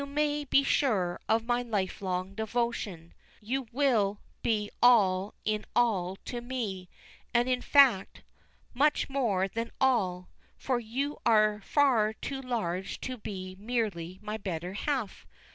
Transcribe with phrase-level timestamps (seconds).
[0.01, 3.13] You may be sure of my lifelong devotion.
[3.39, 6.89] You will be all in all to me,
[7.35, 8.23] and, in fact,
[8.73, 10.27] much more than all;
[10.57, 15.27] for you are far too large to be merely my better half.